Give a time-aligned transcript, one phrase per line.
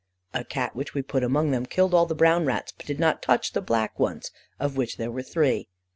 [0.33, 3.21] A Cat which we put among them killed all the brown rats, but did not
[3.21, 5.67] touch the black ones, of which there were three.